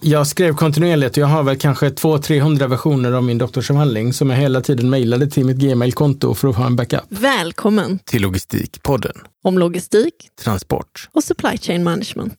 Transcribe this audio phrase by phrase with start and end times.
[0.00, 4.36] jag skrev kontinuerligt och jag har väl kanske 200-300 versioner av min doktorsavhandling som jag
[4.36, 7.00] hela tiden mejlade till mitt gmail-konto för att ha en backup.
[7.08, 9.12] Välkommen Till Logistikpodden.
[9.44, 11.08] om logistik Transport.
[11.12, 12.34] och supply chain management.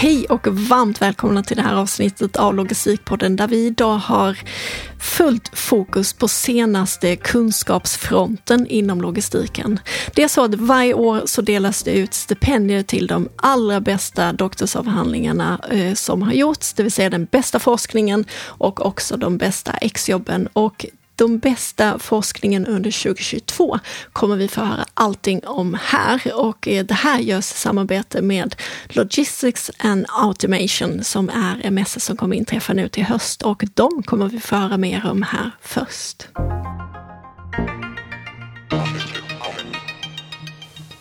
[0.00, 4.38] Hej och varmt välkomna till det här avsnittet av Logistikpodden där vi idag har
[5.00, 9.80] fullt fokus på senaste kunskapsfronten inom logistiken.
[10.14, 14.32] Det är så att varje år så delas det ut stipendier till de allra bästa
[14.32, 19.72] doktorsavhandlingarna eh, som har gjorts, det vill säga den bästa forskningen och också de bästa
[19.72, 20.48] exjobben.
[20.52, 20.86] Och
[21.18, 23.78] de bästa forskningen under 2022
[24.12, 26.22] kommer vi få höra allting om här.
[26.34, 28.54] Och eh, det här görs i samarbete med
[28.88, 33.42] Logistics and Automation som är en mässa som kommer inträffa nu till höst.
[33.42, 36.28] Och de kommer vi få höra mer om här först.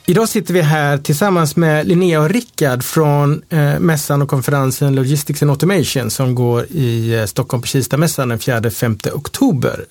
[0.09, 5.42] Idag sitter vi här tillsammans med Linnea och Rickard från eh, mässan och konferensen Logistics
[5.42, 9.86] and Automation som går i eh, Stockholm på Kistamässan den 4-5 oktober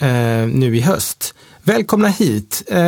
[0.00, 1.34] eh, nu i höst.
[1.62, 2.62] Välkomna hit.
[2.70, 2.78] Eh,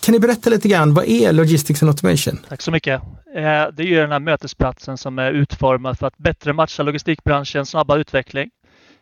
[0.00, 2.38] kan ni berätta lite grann, vad är Logistics and Automation?
[2.48, 3.02] Tack så mycket.
[3.36, 7.70] Eh, Det är ju den här mötesplatsen som är utformad för att bättre matcha logistikbranschens
[7.70, 8.50] snabba utveckling.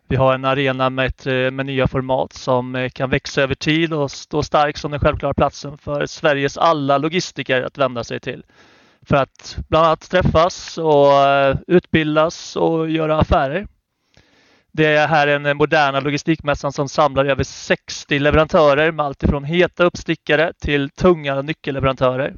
[0.08, 3.54] Vi har en arena med, ett, eh, med nya format som eh, kan växa över
[3.54, 8.20] tid och stå stark som den självklara platsen för Sveriges alla logistiker att vända sig
[8.20, 8.42] till.
[9.08, 13.66] För att bland annat träffas och eh, utbildas och göra affärer.
[14.76, 19.84] Det är här en moderna logistikmässan som samlar över 60 leverantörer med allt ifrån heta
[19.84, 22.34] uppstickare till tunga nyckelleverantörer.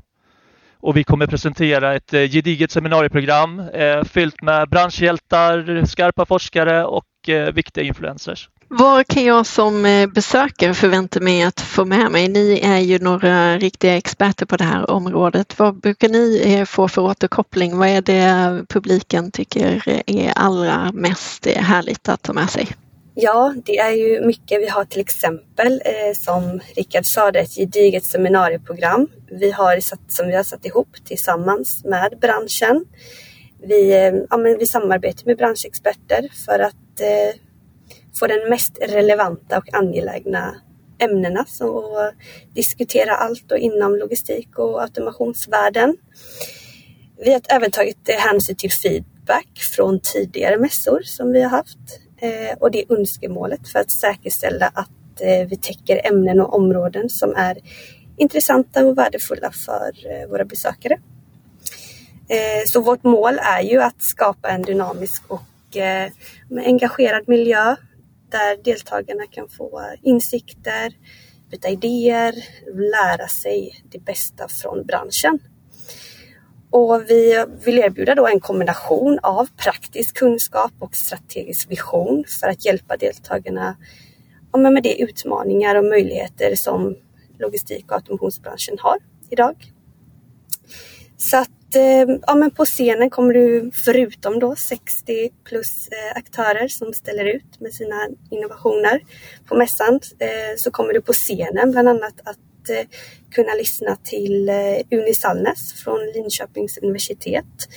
[0.81, 7.05] Och vi kommer presentera ett eh, gediget seminarieprogram eh, fyllt med branschhjältar, skarpa forskare och
[7.29, 8.49] eh, viktiga influencers.
[8.71, 12.29] Vad kan jag som eh, besökare förvänta mig att få med mig?
[12.29, 15.59] Ni är ju några riktiga experter på det här området.
[15.59, 17.79] Vad brukar ni eh, få för återkoppling?
[17.79, 22.69] Vad är det publiken tycker är allra mest härligt att ta med sig?
[23.21, 24.63] Ja, det är ju mycket.
[24.63, 30.01] Vi har till exempel, eh, som Rickard sa, det, ett gediget seminarieprogram vi har satt,
[30.09, 32.85] som vi har satt ihop tillsammans med branschen.
[33.63, 37.41] Vi, eh, ja, men vi samarbetar med branschexperter för att eh,
[38.19, 40.55] få den mest relevanta och angelägna
[40.99, 42.13] ämnena och
[42.55, 45.97] diskutera allt och inom logistik och automationsvärlden.
[47.25, 51.79] Vi har även tagit hänsyn till feedback från tidigare mässor som vi har haft
[52.21, 57.11] eh, och det är önskemålet för att säkerställa att eh, vi täcker ämnen och områden
[57.11, 57.59] som är
[58.17, 60.99] intressanta och värdefulla för eh, våra besökare.
[62.29, 66.11] Eh, så vårt mål är ju att skapa en dynamisk och eh,
[66.51, 67.77] engagerad miljö
[68.31, 70.93] där deltagarna kan få insikter,
[71.51, 72.35] byta idéer,
[72.75, 75.39] lära sig det bästa från branschen.
[76.71, 82.65] Och vi vill erbjuda då en kombination av praktisk kunskap och strategisk vision för att
[82.65, 83.77] hjälpa deltagarna
[84.53, 86.97] med de utmaningar och möjligheter som
[87.39, 88.99] logistik och automationsbranschen har
[89.31, 89.73] idag.
[91.19, 96.69] Så att eh, ja, men på scenen kommer du förutom då 60 plus eh, aktörer
[96.69, 99.01] som ställer ut med sina innovationer
[99.49, 102.39] på mässan eh, så kommer du på scenen bland annat att
[103.31, 104.51] kunna lyssna till
[104.91, 107.69] Uni Sallnäs från Linköpings universitet.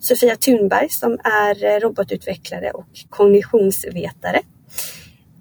[0.00, 4.40] Sofia Thunberg som är robotutvecklare och kognitionsvetare.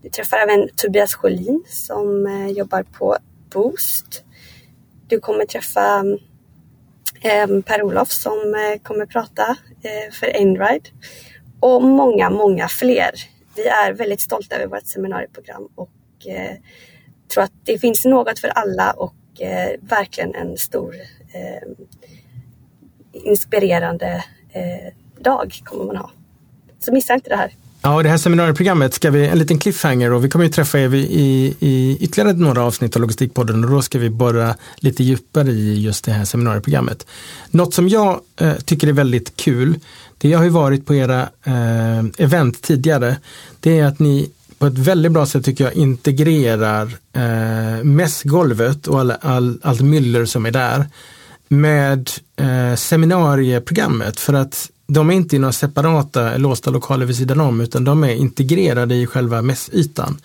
[0.01, 2.27] Du träffar även Tobias Sjölin som
[2.57, 3.17] jobbar på
[3.53, 4.23] Boost.
[5.07, 6.03] Du kommer träffa
[7.25, 10.89] Ehm, Per-Olof som eh, kommer prata eh, för Einride
[11.59, 13.11] och många, många fler.
[13.55, 15.89] Vi är väldigt stolta över vårt seminarieprogram och
[16.27, 16.55] eh,
[17.33, 19.15] tror att det finns något för alla och
[19.79, 20.95] verkligen en stor
[21.33, 21.75] ehm,
[23.11, 24.23] inspirerande
[25.19, 26.11] dag kommer man ha.
[26.79, 27.51] Så missa inte det här.
[27.85, 30.79] Ja, och det här seminarieprogrammet ska vi, en liten cliffhanger och vi kommer ju träffa
[30.79, 35.51] er i, i ytterligare några avsnitt av Logistikpodden och då ska vi borra lite djupare
[35.51, 37.07] i just det här seminarieprogrammet.
[37.49, 39.79] Något som jag eh, tycker är väldigt kul,
[40.17, 43.17] det jag har ju varit på era eh, event tidigare,
[43.59, 48.99] det är att ni på ett väldigt bra sätt tycker jag integrerar eh, mässgolvet och
[48.99, 50.85] all, all, allt myller som är där
[51.47, 57.39] med eh, seminarieprogrammet för att de är inte i några separata låsta lokaler vid sidan
[57.39, 60.17] om utan de är integrerade i själva mässytan.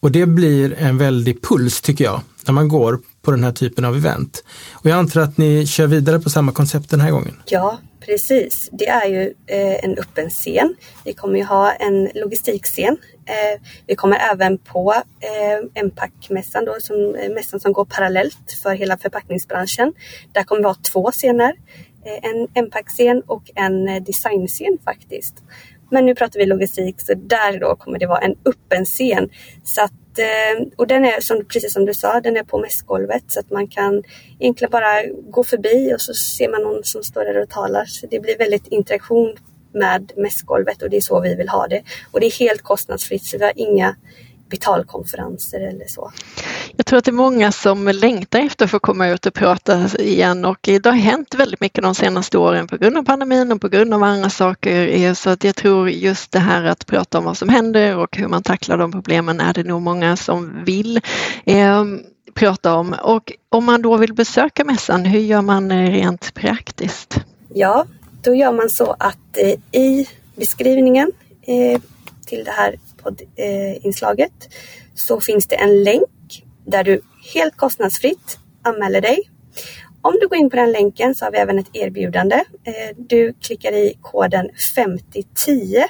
[0.00, 3.84] Och det blir en väldig puls tycker jag när man går på den här typen
[3.84, 4.44] av event.
[4.72, 7.34] Och jag antar att ni kör vidare på samma koncept den här gången.
[7.46, 10.76] Ja, Precis, det är ju eh, en öppen scen.
[11.04, 12.96] Vi kommer ju ha en logistikscen.
[13.26, 18.74] Eh, vi kommer även på eh, Empac-mässan, då, som, eh, mässan som går parallellt för
[18.74, 19.92] hela förpackningsbranschen.
[20.32, 21.54] Där kommer vi ha två scener.
[22.04, 25.34] Eh, en Empac-scen och en eh, designscen faktiskt.
[25.90, 29.28] Men nu pratar vi logistik så där då kommer det vara en öppen scen.
[29.64, 33.24] Så att Eh, och den är som, precis som du sa, den är på mässgolvet
[33.28, 34.02] så att man kan
[34.38, 37.84] egentligen bara gå förbi och så ser man någon som står där och talar.
[37.84, 39.36] Så det blir väldigt interaktion
[39.72, 41.82] med mässgolvet och det är så vi vill ha det.
[42.12, 43.96] Och det är helt kostnadsfritt så vi har inga
[44.50, 46.12] betalkonferenser eller så.
[46.78, 49.88] Jag tror att det är många som längtar efter att få komma ut och prata
[49.98, 53.60] igen och det har hänt väldigt mycket de senaste åren på grund av pandemin och
[53.60, 55.14] på grund av andra saker.
[55.14, 58.28] Så att jag tror just det här att prata om vad som händer och hur
[58.28, 61.00] man tacklar de problemen är det nog många som vill
[61.44, 61.84] eh,
[62.34, 62.94] prata om.
[63.02, 67.20] Och om man då vill besöka mässan, hur gör man eh, rent praktiskt?
[67.54, 67.86] Ja,
[68.22, 71.12] då gör man så att eh, i beskrivningen
[72.26, 74.32] till det här poddinslaget
[74.94, 76.08] så finns det en länk
[76.68, 77.00] där du
[77.34, 79.30] helt kostnadsfritt anmäler dig.
[80.02, 82.36] Om du går in på den länken så har vi även ett erbjudande.
[82.64, 85.84] Eh, du klickar i koden 5010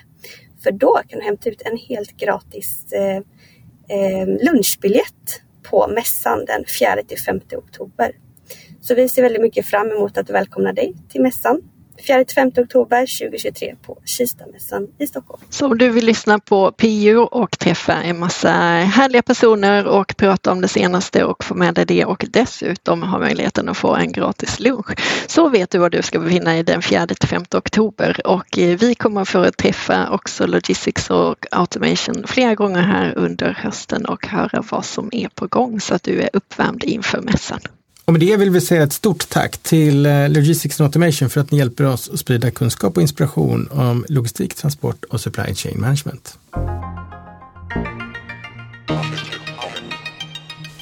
[0.62, 3.16] för då kan du hämta ut en helt gratis eh,
[3.98, 8.12] eh, lunchbiljett på mässan den 4-5 oktober.
[8.80, 11.62] Så vi ser väldigt mycket fram emot att välkomna dig till mässan
[12.06, 15.42] 4-5 oktober 2023 på Kistamässan i Stockholm.
[15.50, 20.52] Så om du vill lyssna på PIO och träffa en massa härliga personer och prata
[20.52, 24.12] om det senaste och få med dig det och dessutom ha möjligheten att få en
[24.12, 28.78] gratis lunch så vet du var du ska befinna dig den 4-5 oktober och eh,
[28.78, 34.64] vi kommer få träffa också Logistics och Automation flera gånger här under hösten och höra
[34.70, 37.60] vad som är på gång så att du är uppvärmd inför mässan.
[38.08, 41.40] Och med det vill vi säga ett stort tack till eh, Logistics and Automation för
[41.40, 45.80] att ni hjälper oss att sprida kunskap och inspiration om logistik, transport och supply chain
[45.80, 46.38] management.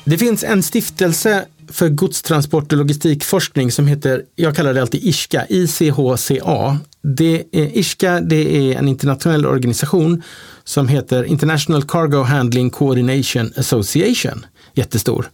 [0.04, 5.46] Det finns en stiftelse för godstransport och logistikforskning som heter, jag kallar det alltid ISCA,
[5.48, 6.78] ICHCA.
[7.02, 10.22] Det är, ISCA det är en internationell organisation
[10.64, 15.30] som heter International Cargo Handling Coordination Association, jättestor.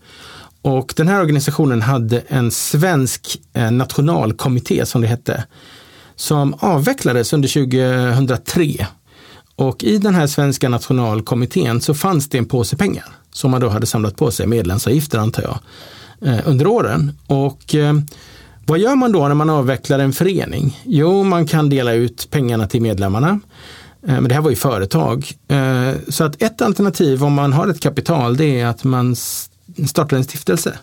[0.63, 5.45] Och den här organisationen hade en svensk eh, nationalkommitté som det hette,
[6.17, 8.87] som avvecklades under 2003.
[9.57, 13.69] Och i den här svenska nationalkommittén så fanns det en påse pengar som man då
[13.69, 15.59] hade samlat på sig, medlemsavgifter antar jag,
[16.29, 17.13] eh, under åren.
[17.27, 17.95] Och eh,
[18.67, 20.81] vad gör man då när man avvecklar en förening?
[20.85, 23.41] Jo, man kan dela ut pengarna till medlemmarna.
[24.05, 25.33] Men det här var ju företag.
[26.09, 29.17] Så att ett alternativ om man har ett kapital det är att man
[29.87, 30.79] startar en stiftelse.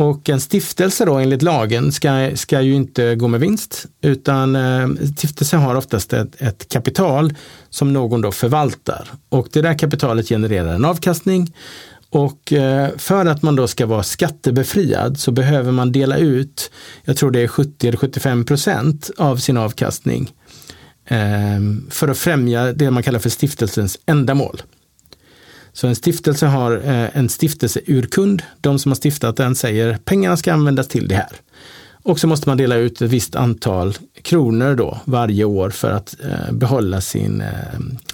[0.00, 4.88] Och en stiftelse då enligt lagen ska, ska ju inte gå med vinst utan eh,
[5.16, 7.34] stiftelse har oftast ett, ett, kapital
[7.70, 11.54] som någon då förvaltar och det där kapitalet genererar en avkastning
[12.10, 16.70] och eh, för att man då ska vara skattebefriad så behöver man dela ut,
[17.04, 20.30] jag tror det är 70 eller 75 procent av sin avkastning
[21.06, 21.60] eh,
[21.90, 24.62] för att främja det man kallar för stiftelsens ändamål.
[25.72, 28.42] Så en stiftelse har eh, en stiftelseurkund.
[28.60, 31.30] De som har stiftat den säger pengarna ska användas till det här.
[32.02, 36.16] Och så måste man dela ut ett visst antal kronor då varje år för att
[36.20, 37.48] eh, behålla sin eh,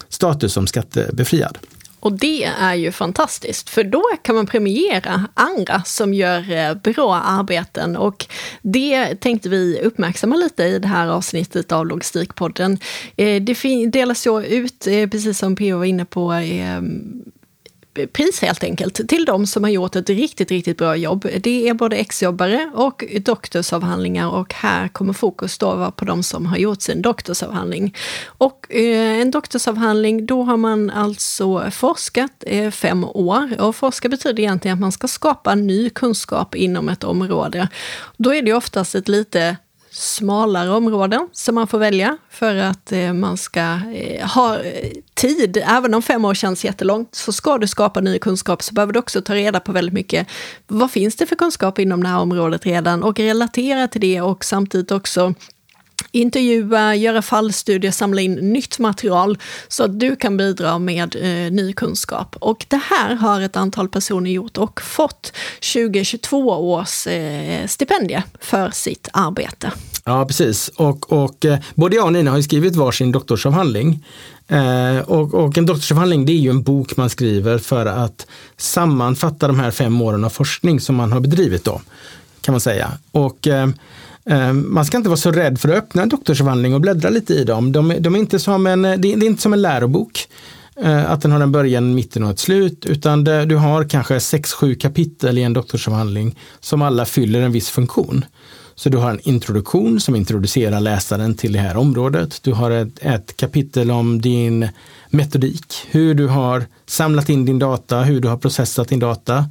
[0.09, 1.57] status som skattebefriad.
[1.99, 7.95] Och det är ju fantastiskt, för då kan man premiera andra som gör bra arbeten.
[7.95, 8.25] Och
[8.61, 12.79] det tänkte vi uppmärksamma lite i det här avsnittet av Logistikpodden.
[13.15, 13.55] Det
[13.91, 14.79] delas ju ut,
[15.11, 15.77] precis som P.O.
[15.77, 16.33] var inne på,
[18.05, 21.27] pris helt enkelt till de som har gjort ett riktigt, riktigt bra jobb.
[21.39, 26.45] Det är både exjobbare och doktorsavhandlingar och här kommer fokus då vara på de som
[26.45, 27.95] har gjort sin doktorsavhandling.
[28.27, 34.43] Och eh, en doktorsavhandling, då har man alltså forskat eh, fem år och forska betyder
[34.43, 37.67] egentligen att man ska skapa ny kunskap inom ett område.
[38.17, 39.57] Då är det oftast ett lite
[39.97, 45.63] smalare områden som man får välja för att eh, man ska eh, ha eh, tid.
[45.65, 48.99] Även om fem år känns jättelångt så ska du skapa ny kunskap så behöver du
[48.99, 50.27] också ta reda på väldigt mycket.
[50.67, 54.45] Vad finns det för kunskap inom det här området redan och relatera till det och
[54.45, 55.33] samtidigt också
[56.11, 59.37] intervjua, göra fallstudier, samla in nytt material
[59.67, 62.35] så att du kan bidra med eh, ny kunskap.
[62.39, 65.33] Och det här har ett antal personer gjort och fått
[65.73, 69.71] 2022 års eh, stipendie för sitt arbete.
[70.03, 70.67] Ja, precis.
[70.67, 74.05] Och, och eh, både jag och Nina har skrivit varsin doktorsavhandling.
[74.47, 79.47] Eh, och, och, en doktorsavhandling det är ju en bok man skriver för att sammanfatta
[79.47, 81.81] de här fem åren av forskning som man har bedrivit då,
[82.41, 82.91] kan man säga.
[83.11, 83.67] Och Eh,
[84.29, 87.33] Eh, man ska inte vara så rädd för att öppna en doktorsavhandling och bläddra lite
[87.33, 87.71] i dem.
[87.71, 90.27] De, de är inte som en, det är inte som en lärobok,
[90.81, 94.17] eh, att den har en början, mitten och ett slut, utan det, du har kanske
[94.17, 98.25] 6-7 kapitel i en doktorsavhandling som alla fyller en viss funktion.
[98.75, 102.39] Så du har en introduktion som introducerar läsaren till det här området.
[102.43, 104.67] Du har ett, ett, kapitel om din
[105.09, 109.45] metodik, hur du har samlat in din data, hur du har processat din data.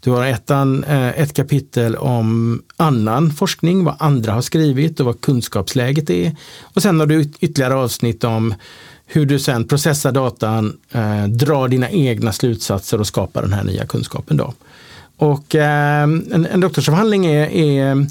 [0.00, 5.20] Du har ett, eh, ett kapitel om annan forskning, vad andra har skrivit och vad
[5.20, 6.36] kunskapsläget är.
[6.74, 8.54] Och sen har du ytterligare avsnitt om
[9.06, 13.86] hur du sen processar datan, eh, drar dina egna slutsatser och skapar den här nya
[13.86, 14.36] kunskapen.
[14.36, 14.54] Då.
[15.16, 18.06] Och eh, en, en doktorsavhandling är, är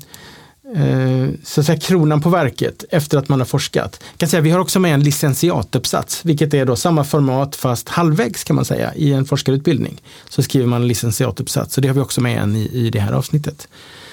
[0.76, 4.00] eh, så att säga, kronan på verket efter att man har forskat.
[4.12, 7.90] Jag kan säga, vi har också med en licentiatuppsats, vilket är då samma format fast
[7.90, 10.02] halvvägs kan man säga i en forskarutbildning.
[10.30, 13.00] Så skriver man en licentiatuppsats och det har vi också med en i, i det
[13.00, 13.68] här avsnittet.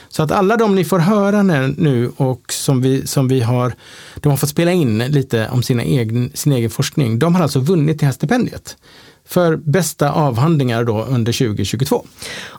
[0.08, 3.74] Så att alla de ni får höra nu och som vi, som vi har,
[4.16, 7.60] de har fått spela in lite om sina egen, sin egen forskning, de har alltså
[7.60, 8.76] vunnit det här stipendiet
[9.28, 12.06] för bästa avhandlingar då under 2022.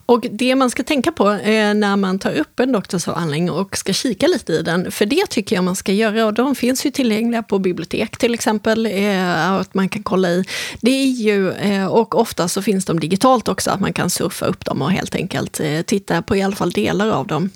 [0.06, 3.94] Och det man ska tänka på eh, när man tar upp en doktorsavhandling och ska
[3.94, 6.92] kika lite i den, för det tycker jag man ska göra och de finns ju
[6.92, 10.46] tillgängliga på bibliotek till exempel, eh, att man kan kolla i.
[10.82, 14.46] Det är ju, eh, och ofta så finns de digitalt också, att man kan surfa
[14.46, 17.50] upp dem och helt enkelt titta på i alla fall delar av dem.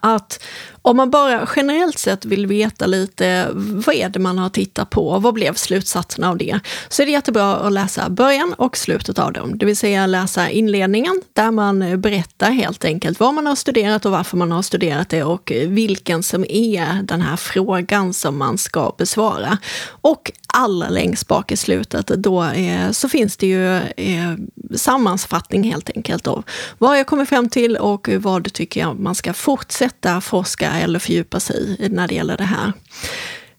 [0.00, 0.44] Att
[0.84, 5.18] om man bara generellt sett vill veta lite vad är det man har tittat på,
[5.18, 9.32] vad blev slutsatserna av det, så är det jättebra att läsa början och slutet av
[9.32, 9.58] dem.
[9.58, 14.12] Det vill säga läsa inledningen där man berättar helt enkelt vad man har studerat och
[14.12, 18.94] varför man har studerat det och vilken som är den här frågan som man ska
[18.98, 19.58] besvara.
[19.88, 24.34] Och allra längst bak i slutet, då eh, så finns det ju eh,
[24.74, 26.44] sammanfattning helt enkelt av
[26.78, 31.40] vad jag kommer fram till och vad tycker jag man ska fortsätta forska eller fördjupa
[31.40, 32.72] sig i när det gäller det här.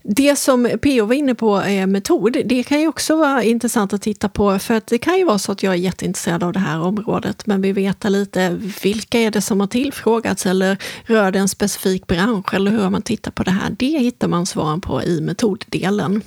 [0.07, 4.01] Det som PO var inne på eh, metod, det kan ju också vara intressant att
[4.01, 6.59] titta på för att det kan ju vara så att jag är jätteintresserad av det
[6.59, 8.49] här området men vill veta lite
[8.83, 12.89] vilka är det som har tillfrågats eller rör det en specifik bransch eller hur har
[12.89, 13.75] man tittat på det här?
[13.79, 16.21] Det hittar man svaren på i metoddelen.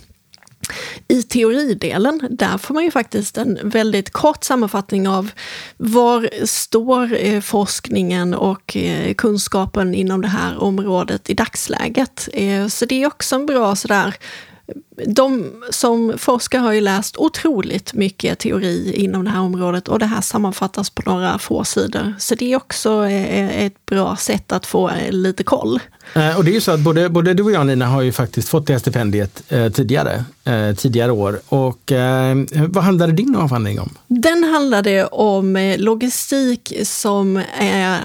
[1.09, 5.31] I teoridelen, där får man ju faktiskt en väldigt kort sammanfattning av
[5.77, 12.29] var står eh, forskningen och eh, kunskapen inom det här området i dagsläget.
[12.33, 14.15] Eh, så det är också en bra sådär
[15.07, 20.07] de som forskar har ju läst otroligt mycket teori inom det här området och det
[20.07, 22.15] här sammanfattas på några få sidor.
[22.19, 25.81] Så det är också ett bra sätt att få lite koll.
[26.37, 28.49] Och det är ju så att både, både du och jag Nina har ju faktiskt
[28.49, 31.41] fått det här stipendiet eh, tidigare, eh, tidigare år.
[31.49, 32.37] Och eh,
[32.69, 33.91] vad handlade din avhandling om?
[34.07, 37.99] Den handlade om logistik som är,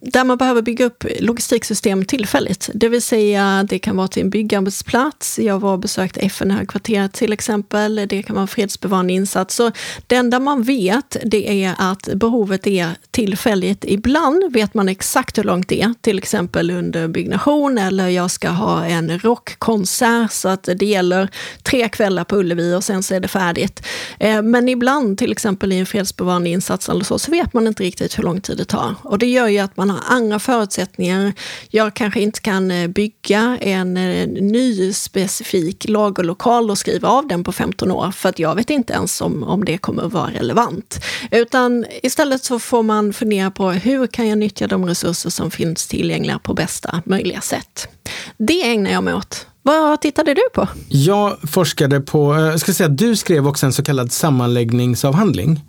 [0.00, 2.70] där man behöver bygga upp logistiksystem tillfälligt.
[2.74, 5.38] Det vill säga det kan vara till en byggarbetsplats.
[5.38, 8.06] Jag var och besökte FN-högkvarteret till exempel.
[8.08, 9.54] Det kan vara en fredsbevarande insats.
[9.54, 9.70] Så
[10.06, 13.84] det enda man vet det är att behovet är tillfälligt.
[13.84, 18.48] Ibland vet man exakt hur långt det är, till exempel under byggnation eller jag ska
[18.48, 21.28] ha en rockkonsert så att det gäller
[21.62, 23.82] tre kvällar på Ullevi och sen så är det färdigt.
[24.18, 27.82] Eh, men ibland, till exempel i en fredsbevarande insats eller så, så vet man inte
[27.82, 28.94] riktigt hur lång tid det tar.
[29.02, 31.32] Och det gör ju att man har andra förutsättningar.
[31.70, 37.28] Jag kanske inte kan eh, bygga en eh, ny specifik lager lokal och skriva av
[37.28, 40.12] den på 15 år, för att jag vet inte ens om, om det kommer att
[40.12, 41.04] vara relevant.
[41.30, 45.86] Utan istället så får man fundera på hur kan jag nyttja de resurser som finns
[45.86, 47.88] tillgängliga på bästa möjliga sätt.
[48.36, 49.46] Det ägnar jag mig åt.
[49.62, 50.68] Vad tittade du på?
[50.88, 55.60] Jag forskade på, eh, jag ska säga, du skrev också en så kallad sammanläggningsavhandling.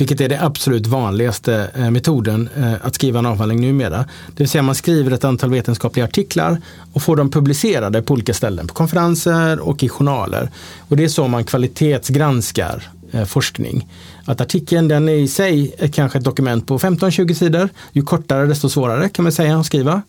[0.00, 3.98] Vilket är den absolut vanligaste eh, metoden eh, att skriva en avhandling numera.
[4.26, 6.60] Det vill säga man skriver ett antal vetenskapliga artiklar
[6.92, 10.50] och får dem publicerade på olika ställen, på konferenser och i journaler.
[10.88, 13.88] Och det är så man kvalitetsgranskar eh, forskning.
[14.24, 17.68] Att artikeln den är i sig är kanske ett dokument på 15-20 sidor.
[17.92, 20.02] Ju kortare desto svårare kan man säga att skriva.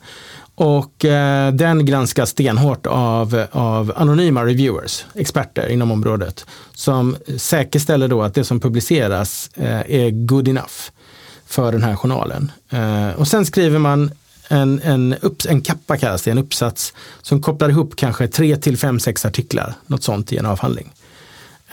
[0.62, 8.22] Och eh, den granskas stenhårt av, av anonyma reviewers, experter inom området, som säkerställer då
[8.22, 10.74] att det som publiceras eh, är good enough
[11.46, 12.52] för den här journalen.
[12.70, 14.12] Eh, och sen skriver man
[14.48, 18.78] en, en, upp, en kappa kallas det, en uppsats som kopplar ihop kanske tre till
[18.78, 20.92] fem, sex artiklar, något sånt i en avhandling.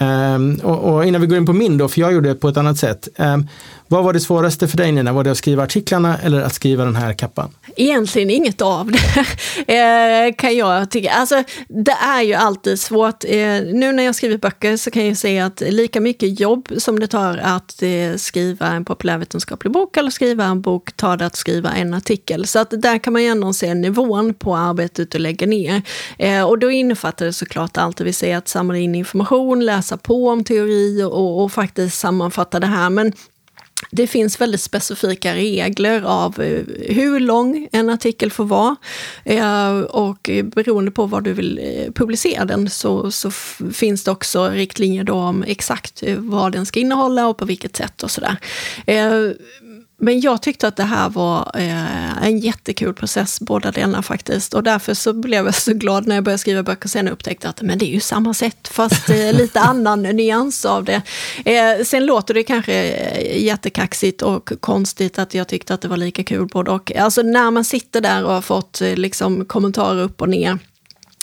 [0.00, 2.48] Um, och, och, innan vi går in på min då, för jag gjorde det på
[2.48, 3.08] ett annat sätt.
[3.16, 3.48] Um,
[3.88, 5.12] vad var det svåraste för dig Nina?
[5.12, 7.50] Var det att skriva artiklarna eller att skriva den här kappan?
[7.76, 9.26] Egentligen inget av det,
[10.28, 11.10] eh, kan jag tycka.
[11.10, 13.24] Alltså, det är ju alltid svårt.
[13.24, 13.38] Eh,
[13.72, 17.06] nu när jag skriver böcker så kan jag säga att lika mycket jobb som det
[17.06, 21.72] tar att eh, skriva en populärvetenskaplig bok eller skriva en bok tar det att skriva
[21.72, 22.46] en artikel.
[22.46, 25.82] Så att där kan man ju ändå se nivån på arbetet du lägger ner.
[26.46, 30.28] Och då innefattar det såklart allt det vill säga att samla in information, läsa på
[30.28, 32.90] om teori och, och faktiskt sammanfatta det här.
[32.90, 33.12] Men
[33.90, 36.62] det finns väldigt specifika regler av eh,
[36.94, 38.76] hur lång en artikel får vara.
[39.24, 43.30] Eh, och beroende på vad du vill eh, publicera den så, så
[43.72, 48.02] finns det också riktlinjer då om exakt vad den ska innehålla och på vilket sätt
[48.02, 48.36] och sådär.
[50.00, 54.54] Men jag tyckte att det här var eh, en jättekul process, båda delarna faktiskt.
[54.54, 57.48] Och därför så blev jag så glad när jag började skriva böcker sen och upptäckte
[57.48, 61.02] att men det är ju samma sätt, fast eh, lite annan nyans av det.
[61.44, 65.96] Eh, sen låter det kanske eh, jättekaxigt och konstigt att jag tyckte att det var
[65.96, 66.96] lika kul både och.
[66.96, 70.58] Alltså när man sitter där och har fått eh, liksom, kommentarer upp och ner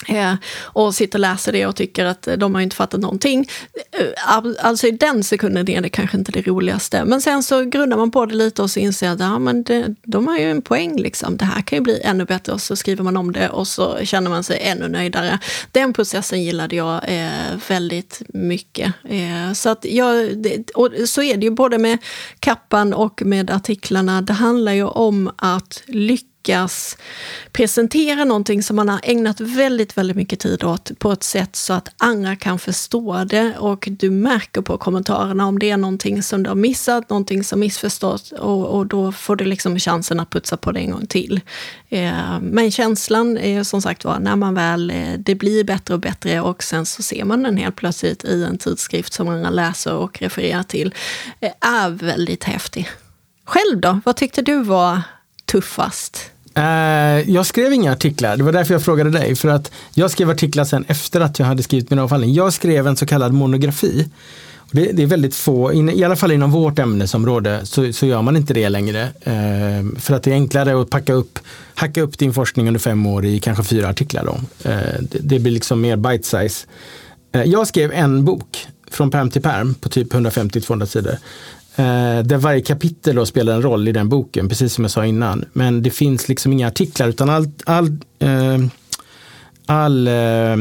[0.06, 3.48] Eh, och sitter och läser det och tycker att de har inte fattat någonting.
[3.92, 7.04] Eh, alltså i den sekunden är det kanske inte det roligaste.
[7.04, 9.94] Men sen så grundar man på det lite och så inser att ja, men det,
[10.02, 10.96] de har ju en poäng.
[10.96, 11.36] Liksom.
[11.36, 13.98] Det här kan ju bli ännu bättre och så skriver man om det och så
[14.04, 15.38] känner man sig ännu nöjdare.
[15.72, 18.92] Den processen gillade jag eh, väldigt mycket.
[19.04, 21.98] Eh, så, att jag, det, och så är det ju både med
[22.40, 24.22] kappan och med artiklarna.
[24.22, 26.96] Det handlar ju om att lyckas lyckas
[27.52, 31.72] presentera någonting som man har ägnat väldigt, väldigt mycket tid åt på ett sätt så
[31.72, 36.42] att andra kan förstå det och du märker på kommentarerna om det är någonting som
[36.42, 40.56] du har missat, någonting som missförstått och, och då får du liksom chansen att putsa
[40.56, 41.40] på det en gång till.
[41.88, 46.00] Eh, men känslan är som sagt var när man väl, eh, det blir bättre och
[46.00, 49.94] bättre och sen så ser man den helt plötsligt i en tidskrift som man läser
[49.94, 50.94] och refererar till,
[51.40, 52.88] eh, är väldigt häftig.
[53.44, 55.02] Själv då, vad tyckte du var
[55.46, 56.30] tuffast?
[56.58, 59.36] Uh, jag skrev inga artiklar, det var därför jag frågade dig.
[59.36, 62.34] För att jag skrev artiklar sen efter att jag hade skrivit min avhandling.
[62.34, 64.08] Jag skrev en så kallad monografi.
[64.70, 68.36] Det, det, är väldigt få, i alla fall inom vårt ämnesområde så, så gör man
[68.36, 69.02] inte det längre.
[69.04, 71.38] Uh, för att det är enklare att packa upp,
[71.74, 74.24] hacka upp din forskning under fem år i kanske fyra artiklar.
[74.24, 74.32] Då.
[74.70, 76.66] Uh, det, det, blir liksom mer bite size.
[77.44, 81.18] jag skrev en bok från perm till perm på typ 150-200 sidor.
[81.78, 85.06] Eh, där varje kapitel då spelar en roll i den boken, precis som jag sa
[85.06, 85.44] innan.
[85.52, 87.86] Men det finns liksom inga artiklar utan allt all,
[88.18, 88.58] eh,
[89.66, 90.56] all, eh,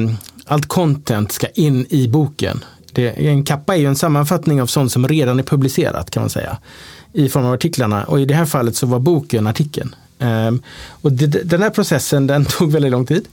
[0.45, 2.63] allt content ska in i boken.
[2.91, 6.29] Det, en kappa är ju en sammanfattning av sånt som redan är publicerat kan man
[6.29, 6.57] säga.
[7.13, 9.95] I form av artiklarna och i det här fallet så var boken artikeln.
[10.19, 13.27] Um, och det, den här processen den tog väldigt lång tid.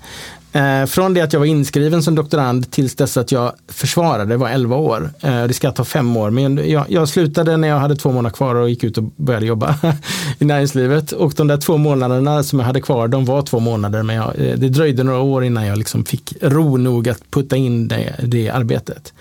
[0.52, 4.48] Eh, från det att jag var inskriven som doktorand tills dess att jag försvarade var
[4.48, 5.10] 11 år.
[5.20, 8.36] Eh, det ska ta fem år, men jag, jag, slutade när jag hade två månader
[8.36, 9.74] kvar och gick ut och började jobba
[10.38, 11.12] i näringslivet.
[11.12, 14.26] Och de där två månaderna som jag hade kvar, de var två månader, men jag,
[14.26, 18.14] eh, det dröjde några år innan jag liksom fick ro nog att putta in det,
[18.22, 19.12] det arbetet.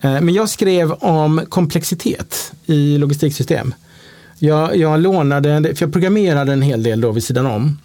[0.00, 3.74] Eh, men jag skrev om komplexitet i logistiksystem.
[4.38, 7.78] Jag, jag lånade, för jag programmerade en hel del då vid sidan om.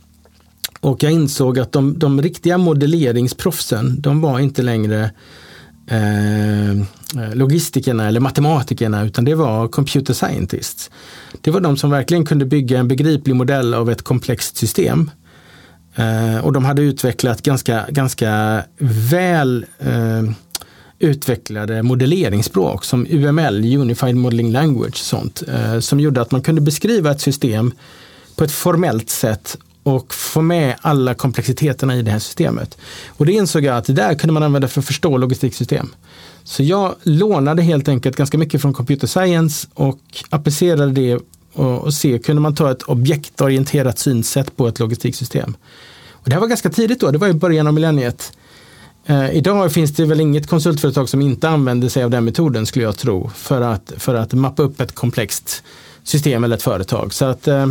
[0.84, 5.12] Och jag insåg att de, de riktiga modelleringsproffsen, de var inte längre
[5.88, 6.84] eh,
[7.34, 10.92] logistikerna eller matematikerna utan det var computer scientists.
[11.42, 15.12] Det var de som verkligen kunde bygga en begriplig modell av ett komplext system.
[15.96, 18.64] Eh, och de hade utvecklat ganska, ganska
[19.12, 20.24] väl eh,
[21.00, 27.12] utvecklade modelleringsspråk som UML, Unified Modeling Language, sånt, eh, som gjorde att man kunde beskriva
[27.12, 27.74] ett system
[28.36, 32.78] på ett formellt sätt och få med alla komplexiteterna i det här systemet.
[33.08, 35.96] Och det insåg jag att det där kunde man använda för att förstå logistiksystem.
[36.44, 41.20] Så jag lånade helt enkelt ganska mycket från computer science och applicerade det
[41.54, 45.56] och, och se, kunde man ta ett objektorienterat synsätt på ett logistiksystem.
[46.12, 48.34] Och det här var ganska tidigt då, det var i början av millenniet.
[49.06, 52.86] Eh, idag finns det väl inget konsultföretag som inte använder sig av den metoden skulle
[52.86, 55.64] jag tro för att, för att mappa upp ett komplext
[56.04, 57.14] system eller ett företag.
[57.14, 57.68] Så att eh,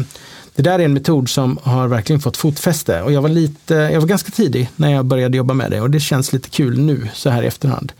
[0.54, 4.00] det där är en metod som har verkligen fått fotfäste och jag var, lite, jag
[4.00, 7.08] var ganska tidig när jag började jobba med det och det känns lite kul nu
[7.14, 7.92] så här i efterhand.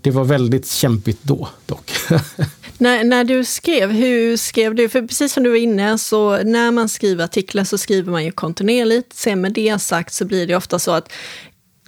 [0.00, 1.92] Det var väldigt kämpigt då dock.
[2.78, 4.88] när, när du skrev, hur skrev du?
[4.88, 8.32] För precis som du var inne, så när man skriver artiklar så skriver man ju
[8.32, 9.12] kontinuerligt.
[9.12, 11.12] Sen med det sagt så blir det ofta så att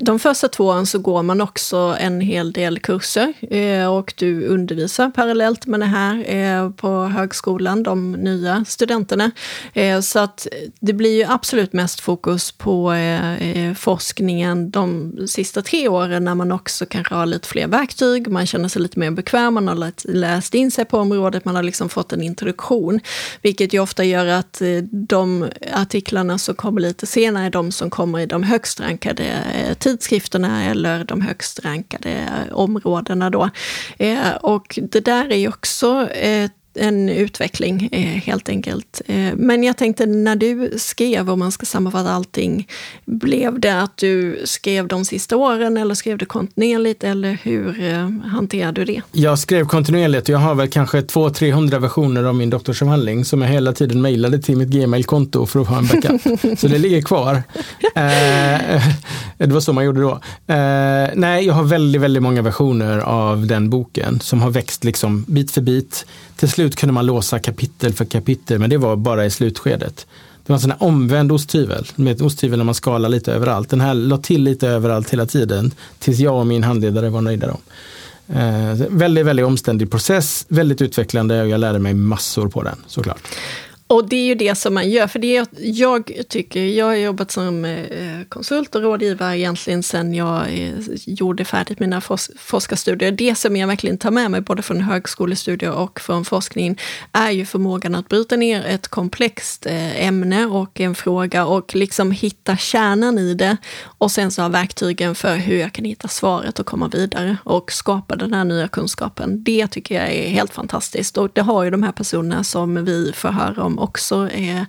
[0.03, 4.47] de första två åren så går man också en hel del kurser eh, och du
[4.47, 9.31] undervisar parallellt med det här eh, på högskolan, de nya studenterna.
[9.73, 10.47] Eh, så att
[10.81, 16.35] det blir ju absolut mest fokus på eh, eh, forskningen de sista tre åren när
[16.35, 19.93] man också kanske har lite fler verktyg, man känner sig lite mer bekväm, man har
[20.05, 23.01] läst in sig på området, man har liksom fått en introduktion,
[23.43, 27.91] vilket ju ofta gör att eh, de artiklarna som kommer lite senare är de som
[27.91, 29.25] kommer i de högst rankade
[29.91, 33.51] tidskrifterna eller de högst rankade områdena då.
[33.99, 39.03] Eh, och det där är ju också ett en utveckling eh, helt enkelt.
[39.07, 42.69] Eh, men jag tänkte när du skrev, om man ska sammanfatta allting,
[43.05, 48.09] blev det att du skrev de sista åren eller skrev du kontinuerligt eller hur eh,
[48.31, 49.03] hanterade du det?
[49.13, 50.29] Jag skrev kontinuerligt.
[50.29, 54.57] Jag har väl kanske 200-300 versioner av min doktorsavhandling som jag hela tiden mejlade till
[54.57, 56.23] mitt gmail-konto för att ha en backup.
[56.59, 57.43] så det ligger kvar.
[59.39, 60.21] det var så man gjorde då.
[61.15, 65.51] Nej, jag har väldigt, väldigt många versioner av den boken som har växt liksom bit
[65.51, 66.07] för bit
[66.41, 70.07] till slut kunde man låsa kapitel för kapitel, men det var bara i slutskedet.
[70.47, 73.71] Det var en sån här omvänd osthyvel, med osthyvel när man skalar lite överallt.
[73.71, 77.47] Den här la till lite överallt hela tiden, tills jag och min handledare var nöjda.
[77.47, 77.57] Då.
[78.35, 83.23] Eh, väldigt, väldigt omständig process, väldigt utvecklande och jag lärde mig massor på den såklart.
[83.91, 87.31] Och det är ju det som man gör, för det jag tycker, jag har jobbat
[87.31, 90.73] som eh, konsult och rådgivare egentligen sedan jag eh,
[91.07, 92.01] gjorde färdigt mina
[92.39, 93.13] forskarstudier.
[93.13, 96.79] Det som jag verkligen tar med mig både från högskolestudier och från forskning
[97.13, 102.11] är ju förmågan att bryta ner ett komplext eh, ämne och en fråga och liksom
[102.11, 103.57] hitta kärnan i det.
[103.83, 107.73] Och sen så ha verktygen för hur jag kan hitta svaret och komma vidare och
[107.73, 109.45] skapa den här nya kunskapen.
[109.45, 113.13] Det tycker jag är helt fantastiskt och det har ju de här personerna som vi
[113.15, 114.67] får höra om också är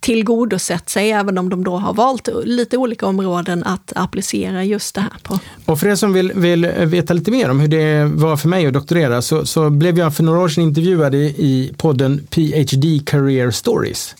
[0.00, 5.00] tillgodosett sig, även om de då har valt lite olika områden att applicera just det
[5.00, 5.38] här på.
[5.64, 8.66] Och för er som vill, vill veta lite mer om hur det var för mig
[8.66, 13.00] att doktorera så, så blev jag för några år sedan intervjuad i, i podden PhD
[13.06, 14.14] Career Stories.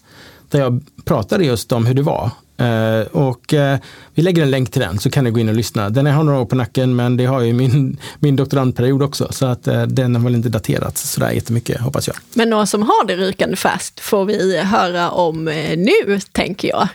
[0.51, 3.77] Där jag pratade just om hur det var Uh, och uh,
[4.15, 5.91] vi lägger en länk till den så kan ni gå in och lyssna.
[5.91, 9.47] Den har några år på nacken men det har ju min, min doktorandperiod också så
[9.47, 12.17] att uh, den har väl inte daterats sådär jättemycket hoppas jag.
[12.35, 15.45] Men några som har det rykande färskt får vi höra om
[15.77, 16.89] nu tänker jag.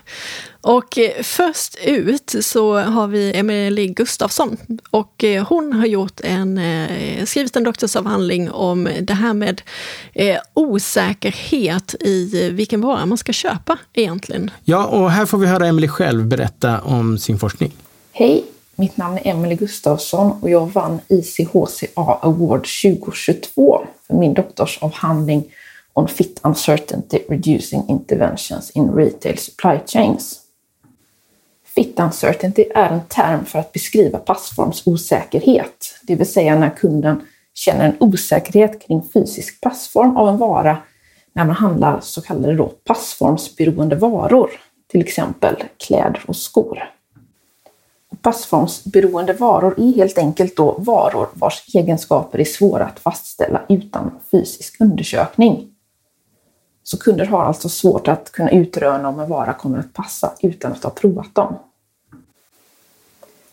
[0.61, 4.57] Och eh, först ut så har vi Emelie Gustafsson
[4.89, 9.61] och eh, hon har gjort en, eh, skrivit en doktorsavhandling om det här med
[10.53, 14.51] osäkerhet i vilken vara man ska köpa egentligen.
[14.63, 17.71] Ja, och här får vi höra Emelie själv berätta om sin forskning.
[18.11, 18.45] Hej,
[18.75, 25.43] mitt namn är Emelie Gustafsson och jag vann ICHCA Award 2022 för min doktorsavhandling
[25.93, 30.38] on Fit Uncertainty Reducing Interventions in Retail Supply Chains.
[31.79, 37.21] Fit uncertainty är en term för att beskriva passformsosäkerhet, det vill säga när kunden
[37.53, 40.77] känner en osäkerhet kring fysisk passform av en vara
[41.33, 44.49] när man handlar så kallade då passformsberoende varor,
[44.91, 46.79] till exempel kläder och skor.
[48.11, 54.11] Och passformsberoende varor är helt enkelt då varor vars egenskaper är svåra att fastställa utan
[54.31, 55.67] fysisk undersökning.
[56.83, 60.71] Så kunder har alltså svårt att kunna utröna om en vara kommer att passa utan
[60.71, 61.55] att ha provat dem.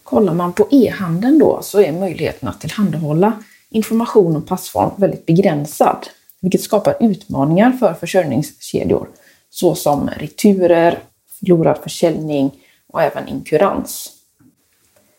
[0.07, 3.33] Kollar man på e-handeln då så är möjligheten att tillhandahålla
[3.71, 6.07] information om passform väldigt begränsad,
[6.41, 9.09] vilket skapar utmaningar för försörjningskedjor
[9.51, 10.99] såsom returer,
[11.39, 12.51] förlorad försäljning
[12.89, 14.13] och även inkurans.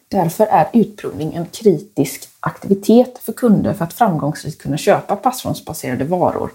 [0.07, 6.51] Därför är utprovning en kritisk aktivitet för kunder för att framgångsrikt kunna köpa passformsbaserade varor.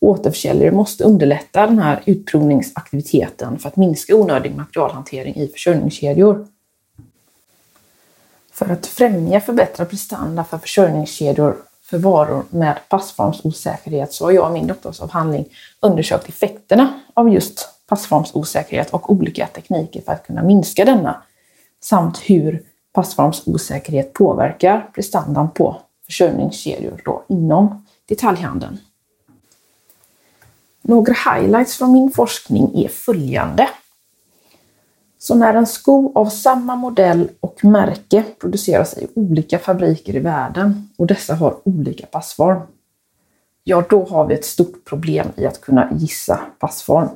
[0.00, 6.46] Återförsäljare måste underlätta den här utprovningsaktiviteten för att minska onödig materialhantering i försörjningskedjor.
[8.52, 14.52] För att främja förbättrad prestanda för försörjningskedjor för varor med passformsosäkerhet så har jag i
[14.52, 15.48] min doktorsavhandling
[15.80, 21.22] undersökt effekterna av just passformsosäkerhet och olika tekniker för att kunna minska denna
[21.80, 22.62] samt hur
[22.92, 28.78] passformsosäkerhet påverkar prestandan på försörjningskedjor då inom detaljhandeln.
[30.82, 33.68] Några highlights från min forskning är följande.
[35.22, 40.88] Så när en sko av samma modell och märke produceras i olika fabriker i världen
[40.96, 42.60] och dessa har olika passform,
[43.64, 47.08] ja då har vi ett stort problem i att kunna gissa passform.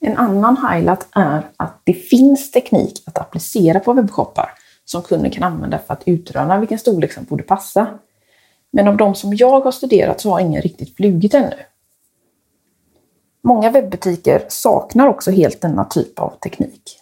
[0.00, 4.50] En annan highlight är att det finns teknik att applicera på webbshoppar
[4.84, 7.86] som kunden kan använda för att utröna vilken storlek som borde passa.
[8.70, 11.56] Men av de som jag har studerat så har ingen riktigt flugit ännu.
[13.42, 16.98] Många webbutiker saknar också helt denna typ av teknik.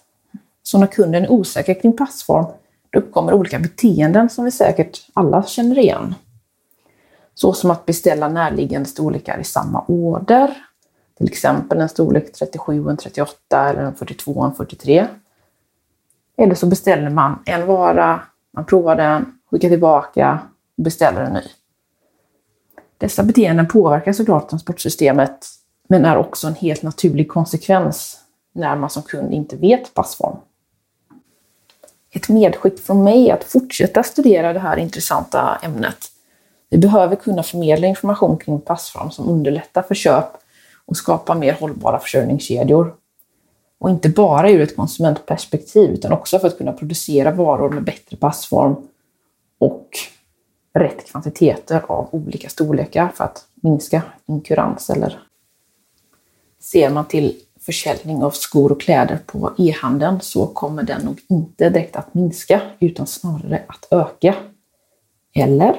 [0.62, 2.46] Så när kunden är osäker kring passform,
[2.90, 6.14] då uppkommer olika beteenden som vi säkert alla känner igen.
[7.34, 10.54] Så som att beställa närliggande storlekar i samma order,
[11.18, 15.06] till exempel en storlek 37 och en 38 eller en 42 och en 43.
[16.36, 18.20] Eller så beställer man en vara,
[18.52, 20.38] man provar den, skickar tillbaka
[20.76, 21.42] och beställer en ny.
[22.98, 25.46] Dessa beteenden påverkar såklart transportsystemet,
[25.90, 28.18] men är också en helt naturlig konsekvens
[28.52, 30.36] när man som kund inte vet passform.
[32.10, 35.96] Ett medskick från mig är att fortsätta studera det här intressanta ämnet.
[36.68, 40.24] Vi behöver kunna förmedla information kring passform som underlättar för köp
[40.86, 42.94] och skapar mer hållbara försörjningskedjor.
[43.78, 48.16] Och inte bara ur ett konsumentperspektiv utan också för att kunna producera varor med bättre
[48.16, 48.76] passform
[49.58, 49.88] och
[50.74, 55.29] rätt kvantiteter av olika storlekar för att minska inkurans eller
[56.60, 61.70] ser man till försäljning av skor och kläder på e-handeln så kommer den nog inte
[61.70, 64.34] direkt att minska utan snarare att öka.
[65.34, 65.74] Eller?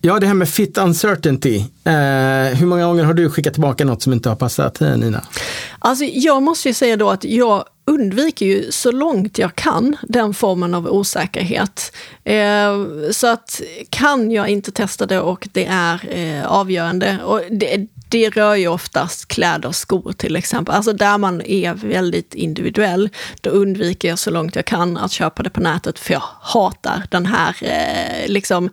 [0.00, 1.56] Ja, det här med fit uncertainty.
[1.84, 5.24] Eh, hur många gånger har du skickat tillbaka något som inte har passat, Nina?
[5.78, 10.34] Alltså, jag måste ju säga då att jag undviker ju så långt jag kan den
[10.34, 11.96] formen av osäkerhet.
[12.24, 17.86] Eh, så att kan jag inte testa det och det är eh, avgörande, och det,
[18.08, 20.74] det rör ju oftast kläder och skor till exempel.
[20.74, 23.08] Alltså där man är väldigt individuell,
[23.40, 27.02] då undviker jag så långt jag kan att köpa det på nätet, för jag hatar
[27.10, 28.70] den här eh, liksom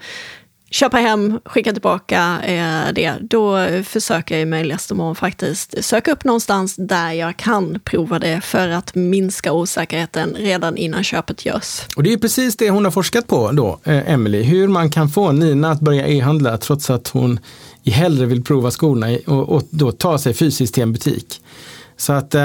[0.69, 6.23] köpa hem, skicka tillbaka eh, det, då försöker jag i möjligaste mån faktiskt söka upp
[6.23, 11.81] någonstans där jag kan prova det för att minska osäkerheten redan innan köpet görs.
[11.95, 15.09] Och det är precis det hon har forskat på då, eh, Emily, hur man kan
[15.09, 17.39] få Nina att börja e-handla trots att hon
[17.85, 21.41] hellre vill prova skorna och, och då ta sig fysiskt till en butik.
[21.99, 22.41] Så att eh,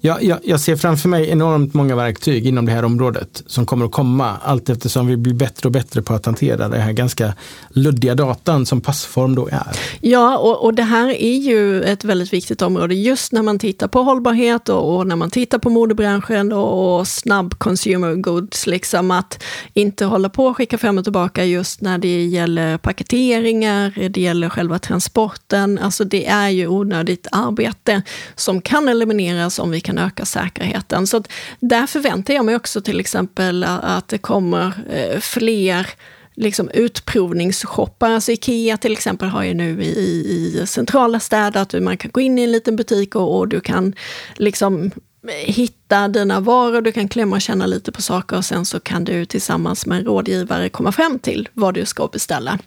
[0.00, 3.84] jag, jag, jag, ser framför mig enormt många verktyg inom det här området som kommer
[3.84, 7.34] att komma allt eftersom vi blir bättre och bättre på att hantera det här ganska
[7.68, 9.66] luddiga datan som passform då är.
[10.00, 13.88] Ja, och, och det här är ju ett väldigt viktigt område just när man tittar
[13.88, 19.10] på hållbarhet och, och när man tittar på modebranschen och, och, snabb consumer goods, liksom
[19.10, 19.42] att
[19.74, 24.48] inte hålla på och skicka fram och tillbaka just när det gäller paketeringar, det gäller
[24.48, 28.02] själva transporten, alltså det är ju onödigt arbete
[28.34, 31.06] som som kan elimineras om vi kan öka säkerheten.
[31.06, 31.22] Så
[31.60, 35.86] där förväntar jag mig också till exempel att det kommer eh, fler
[36.34, 38.10] liksom utprovningsshoppar.
[38.10, 42.20] Alltså Ikea till exempel har ju nu i, i centrala städer att man kan gå
[42.20, 43.94] in i en liten butik och, och du kan
[44.36, 44.90] liksom
[45.28, 49.04] hitta dina varor, du kan klämma och känna lite på saker och sen så kan
[49.04, 52.58] du tillsammans med en rådgivare komma fram till vad du ska beställa.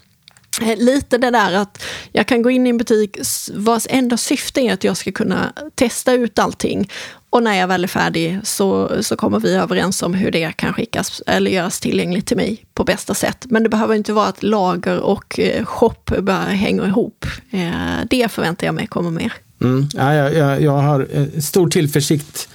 [0.61, 3.17] Eh, lite det där att jag kan gå in i en butik
[3.53, 6.89] vars enda syfte är att jag ska kunna testa ut allting.
[7.31, 10.73] Och när jag väl är färdig så, så kommer vi överens om hur det kan
[10.73, 13.45] skickas eller göras tillgängligt till mig på bästa sätt.
[13.49, 17.25] Men det behöver inte vara att lager och eh, shop bara hänger ihop.
[17.51, 17.69] Eh,
[18.09, 19.33] det förväntar jag mig kommer mer.
[19.61, 19.87] Mm.
[19.93, 21.07] Ja, jag, jag har
[21.41, 22.49] stor tillförsikt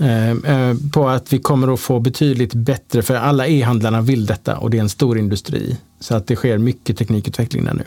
[0.00, 4.56] Eh, eh, på att vi kommer att få betydligt bättre, för alla e-handlarna vill detta
[4.56, 5.76] och det är en stor industri.
[6.00, 7.84] Så att det sker mycket teknikutveckling där nu.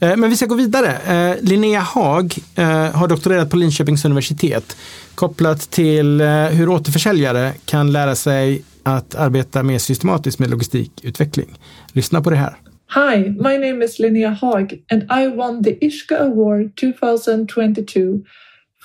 [0.00, 1.36] Eh, men vi ska gå vidare.
[1.40, 2.34] Linnea Haag
[2.92, 4.76] har doktorerat på Linköpings universitet
[5.14, 6.20] kopplat till
[6.52, 11.58] hur återförsäljare kan lära sig att arbeta mer systematiskt med logistikutveckling.
[11.92, 12.56] Lyssna på det här.
[12.94, 18.20] Hi, my name is Linnea Haag and I won the Ishka Award 2022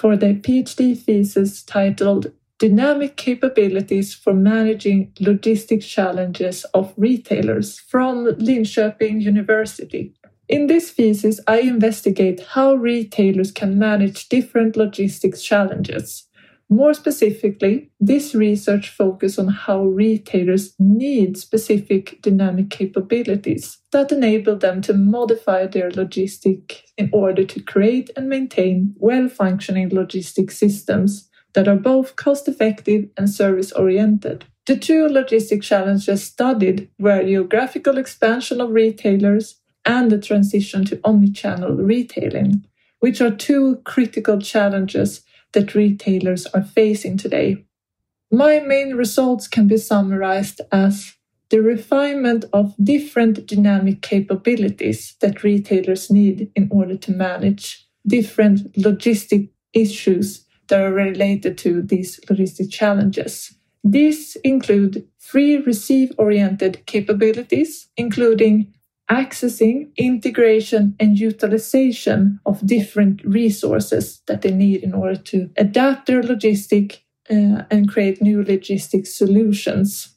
[0.01, 2.27] for the PhD thesis titled
[2.61, 10.13] dynamic capabilities for managing logistic challenges of retailers from Linköping University.
[10.47, 16.27] In this thesis, I investigate how retailers can manage different logistics challenges.
[16.69, 24.81] More specifically, this research focuses on how retailers need specific dynamic capabilities that enable them
[24.83, 31.67] to modify their logistic in order to create and maintain well functioning logistic systems that
[31.67, 34.45] are both cost effective and service oriented.
[34.67, 41.85] The two logistic challenges studied were geographical expansion of retailers and the transition to omnichannel
[41.85, 42.65] retailing,
[42.99, 45.21] which are two critical challenges
[45.53, 47.65] that retailers are facing today.
[48.31, 51.15] My main results can be summarized as
[51.49, 59.49] the refinement of different dynamic capabilities that retailers need in order to manage different logistic
[59.73, 63.53] issues that are related to these logistic challenges.
[63.83, 68.73] These include free receive oriented capabilities, including
[69.09, 76.21] accessing, integration, and utilization of different resources that they need in order to adapt their
[76.21, 80.15] logistic uh, and create new logistic solutions.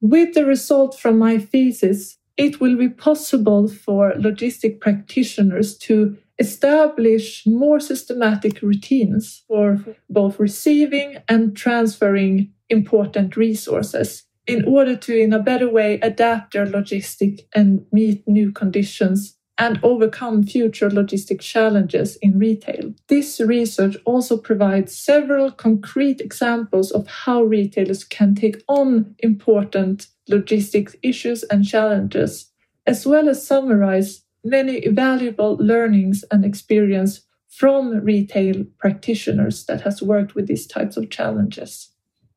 [0.00, 7.46] With the result from my thesis, it will be possible for logistic practitioners to establish
[7.46, 9.78] more systematic routines for
[10.10, 16.66] both receiving and transferring important resources in order to, in a better way, adapt their
[16.66, 22.92] logistic and meet new conditions and overcome future logistic challenges in retail.
[23.08, 30.96] This research also provides several concrete examples of how retailers can take on important logistics
[31.02, 32.50] issues and challenges,
[32.86, 40.34] as well as summarize many valuable learnings and experience from retail practitioners that has worked
[40.34, 41.90] with these types of challenges.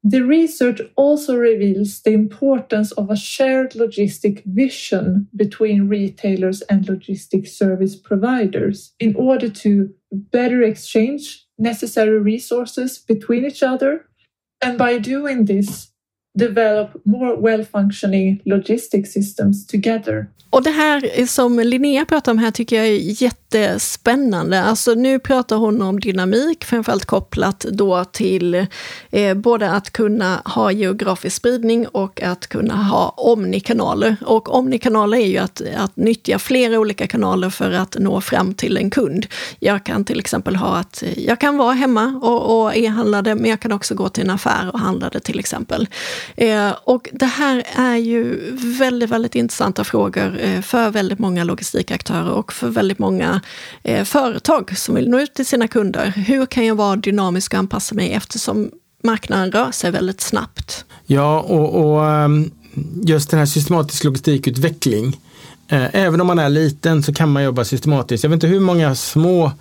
[0.04, 7.48] The research also reveals the importance of a shared logistic vision between retailers and logistic
[7.48, 14.06] service providers in order to better exchange necessary resources between each other.
[14.62, 15.91] And by doing this,
[16.38, 20.26] develop more well-functioning logistic systems together.
[20.50, 22.97] Och det här som Linnea pratar om här tycker jag är
[23.54, 24.64] jättespännande.
[24.64, 28.68] Alltså nu pratar hon om dynamik, framförallt kopplat då till
[29.12, 34.16] eh, både att kunna ha geografisk spridning och att kunna ha omnikanaler.
[34.26, 38.78] Och omnikanaler är ju att, att nyttja flera olika kanaler för att nå fram till
[38.78, 39.26] en kund.
[39.60, 43.50] Jag kan till exempel ha att jag kan vara hemma och, och e-handla det, men
[43.50, 45.88] jag kan också gå till en affär och handla det till exempel.
[46.36, 52.32] Eh, och det här är ju väldigt, väldigt intressanta frågor eh, för väldigt många logistikaktörer
[52.32, 53.37] och för väldigt många
[53.84, 56.13] eh, företag som vill nå ut till sina kunder.
[56.15, 58.71] Hur kan jag vara dynamisk och anpassa mig eftersom
[59.04, 60.86] marknaden rör sig väldigt snabbt?
[61.06, 62.52] Ja, och, och ehm,
[63.04, 65.19] just den här systematisk logistikutveckling.
[65.67, 68.23] Eh, även om man är liten så kan man jobba systematiskt.
[68.23, 69.52] Jag vet inte hur många små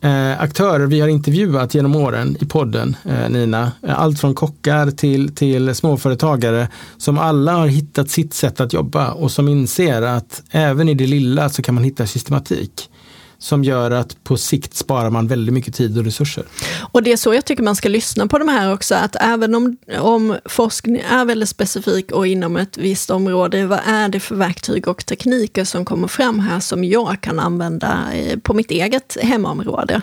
[0.00, 3.72] eh, aktörer vi har intervjuat genom åren i podden, eh, Nina.
[3.82, 9.10] Eh, allt från kockar till, till småföretagare som alla har hittat sitt sätt att jobba
[9.10, 12.90] och som inser att även i det lilla så kan man hitta systematik
[13.44, 16.44] som gör att på sikt sparar man väldigt mycket tid och resurser.
[16.92, 19.54] Och det är så jag tycker man ska lyssna på de här också, att även
[19.54, 24.34] om, om forskning är väldigt specifik och inom ett visst område, vad är det för
[24.34, 29.16] verktyg och tekniker som kommer fram här som jag kan använda eh, på mitt eget
[29.22, 30.02] hemområde?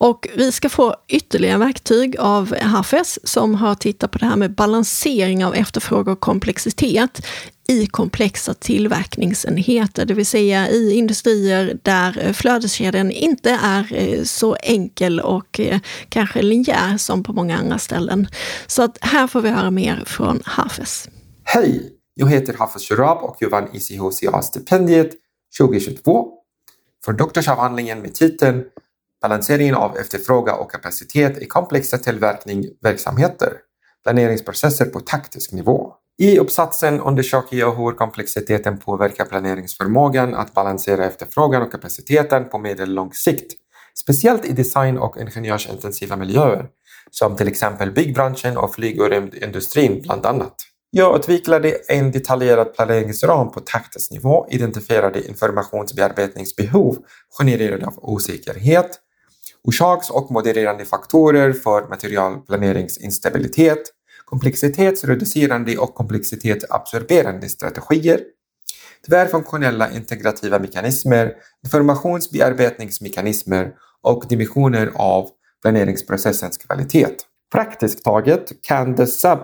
[0.00, 4.54] Och vi ska få ytterligare verktyg av Hafez som har tittat på det här med
[4.54, 7.26] balansering av efterfrågan och komplexitet
[7.68, 15.20] i komplexa tillverkningsenheter, det vill säga i industrier där flödeskedjan inte är eh, så enkel
[15.20, 18.26] och eh, kanske linjär som på många andra ställen.
[18.66, 21.08] Så att här får vi höra mer från Hafez.
[21.44, 21.92] Hej!
[22.14, 25.10] Jag heter Hafez Shurab och jag vann ICHCA-stipendiet
[25.58, 26.28] 2022
[27.04, 28.64] för doktorsavhandlingen med titeln
[29.22, 33.52] Balanseringen av efterfrågan och kapacitet i komplexa tillverkningsverksamheter,
[34.04, 35.92] planeringsprocesser på taktisk nivå.
[36.18, 43.12] I uppsatsen undersöker jag hur komplexiteten påverkar planeringsförmågan att balansera efterfrågan och kapaciteten på medellång
[43.12, 43.52] sikt,
[44.02, 46.66] speciellt i design och ingenjörsintensiva miljöer,
[47.10, 50.54] som till exempel byggbranschen och flyg och rymdindustrin bland annat.
[50.90, 56.96] Jag utvecklade en detaljerad planeringsram på taktisk nivå, identifierade informationsbearbetningsbehov
[57.38, 58.98] genererade av osäkerhet,
[59.64, 63.82] orsaks och modererande faktorer för materialplaneringsinstabilitet,
[64.24, 68.20] komplexitetsreducerande och komplexitetsabsorberande strategier,
[69.08, 75.28] tvärfunktionella integrativa mekanismer, informationsbearbetningsmekanismer och dimensioner av
[75.62, 77.16] planeringsprocessens kvalitet.
[77.52, 79.40] Praktiskt taget kan dessa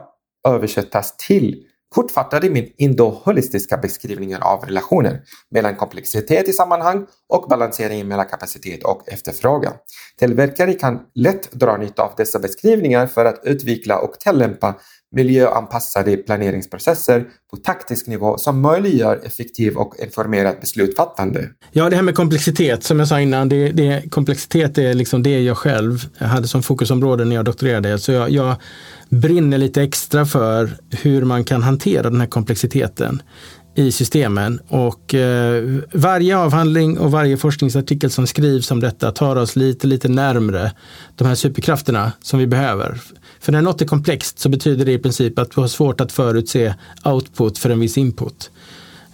[0.49, 1.63] översättas till
[1.97, 9.09] fortfattade med indoholistiska beskrivningar av relationer mellan komplexitet i sammanhang och balanseringen mellan kapacitet och
[9.09, 9.73] efterfrågan.
[10.19, 14.75] Tillverkare kan lätt dra nytta av dessa beskrivningar för att utveckla och tillämpa
[15.13, 21.49] miljöanpassade planeringsprocesser på taktisk nivå som möjliggör effektiv och informerat beslutsfattande.
[21.73, 25.41] Ja, det här med komplexitet, som jag sa innan, det, det, komplexitet är liksom det
[25.41, 27.99] jag själv hade som fokusområde när jag doktorerade.
[27.99, 28.55] Så jag, jag
[29.09, 33.23] brinner lite extra för hur man kan hantera den här komplexiteten
[33.77, 34.61] i systemen.
[34.69, 40.09] Och eh, varje avhandling och varje forskningsartikel som skrivs om detta tar oss lite, lite
[40.09, 40.73] närmre
[41.17, 43.01] de här superkrafterna som vi behöver.
[43.47, 46.13] För när något är komplext så betyder det i princip att du har svårt att
[46.13, 48.51] förutse output för en viss input.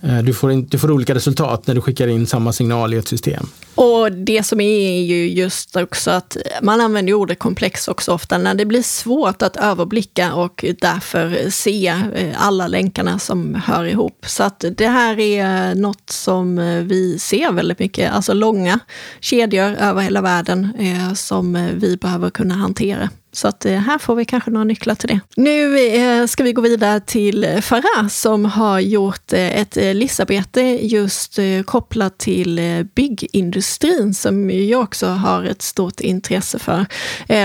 [0.02, 2.96] Eh, du får, in, du får olika resultat när du skickar in samma signal i
[2.96, 3.46] ett system.
[3.74, 8.54] Och det som är ju just också att man använder ordet komplex också ofta när
[8.54, 14.24] det blir svårt att överblicka och därför se eh, alla länkarna som hör ihop.
[14.26, 18.80] Så att det här är något som eh, vi ser väldigt mycket, alltså långa
[19.20, 23.08] kedjor över hela världen eh, som vi behöver kunna hantera.
[23.34, 25.20] Så att eh, här får vi kanske några nycklar till det.
[25.36, 31.38] Nu eh, ska vi gå vidare till Farah som har gjort eh, ett listarbete just
[31.64, 32.60] kopplat till
[32.94, 36.86] byggindustrin som jag också har ett stort intresse för.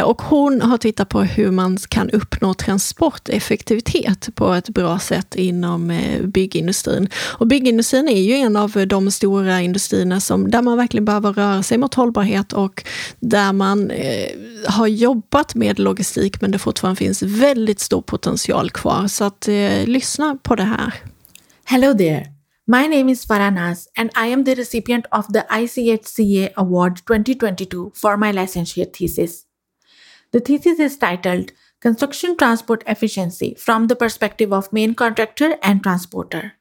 [0.03, 5.99] Och hon har tittat på hur man kan uppnå transporteffektivitet på ett bra sätt inom
[6.23, 7.09] byggindustrin.
[7.15, 11.63] Och byggindustrin är ju en av de stora industrierna som, där man verkligen behöver röra
[11.63, 12.83] sig mot hållbarhet och
[13.19, 13.91] där man
[14.67, 19.07] har jobbat med logistik men det fortfarande finns väldigt stor potential kvar.
[19.07, 20.93] Så att eh, lyssna på det här.
[21.65, 22.37] Hello there.
[22.67, 28.17] My name is Farah and I am the recipient of the ICHCA Award 2022 for
[28.17, 29.43] my licentiate thesis.
[30.33, 31.51] The thesis is titled
[31.81, 36.53] Construction Transport Efficiency from the Perspective of Main Contractor and Transporter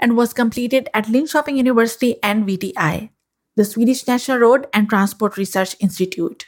[0.00, 3.10] and was completed at Linköping University and VTI,
[3.56, 6.46] the Swedish National Road and Transport Research Institute.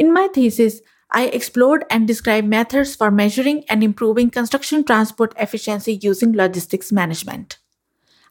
[0.00, 0.80] In my thesis,
[1.10, 7.58] I explored and described methods for measuring and improving construction transport efficiency using logistics management.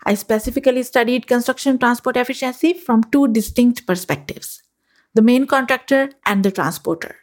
[0.03, 4.63] I specifically studied construction transport efficiency from two distinct perspectives
[5.13, 7.17] the main contractor and the transporter.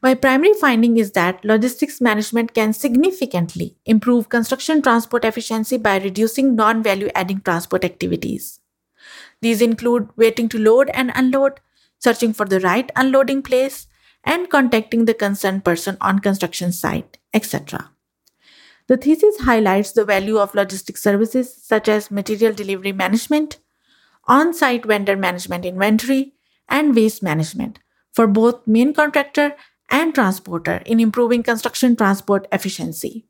[0.00, 6.54] My primary finding is that logistics management can significantly improve construction transport efficiency by reducing
[6.54, 8.60] non value adding transport activities.
[9.40, 11.58] These include waiting to load and unload,
[12.02, 13.86] searching for the right unloading place,
[14.24, 17.90] and contacting the concerned person on construction site, etc.
[18.88, 23.58] The thesis highlights the value of logistic services such as material delivery management,
[24.26, 26.34] on-site vendor management inventory,
[26.68, 27.78] and waste management
[28.12, 29.54] for both main contractor
[29.90, 33.26] and transporter in improving construction transport efficiency.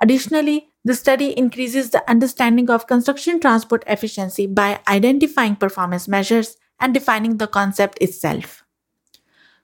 [0.00, 6.94] Additionally, the study increases the understanding of construction transport efficiency by identifying performance measures and
[6.94, 8.64] defining the concept itself.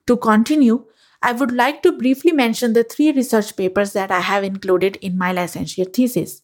[0.07, 0.85] To continue,
[1.21, 5.17] I would like to briefly mention the three research papers that I have included in
[5.17, 6.43] my licentiate thesis.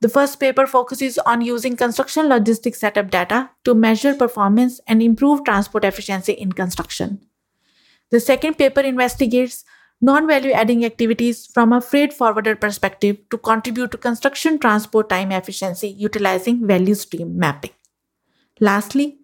[0.00, 5.44] The first paper focuses on using construction logistics setup data to measure performance and improve
[5.44, 7.20] transport efficiency in construction.
[8.10, 9.64] The second paper investigates
[10.00, 15.32] non value adding activities from a freight forwarder perspective to contribute to construction transport time
[15.32, 17.72] efficiency utilizing value stream mapping.
[18.58, 19.19] Lastly,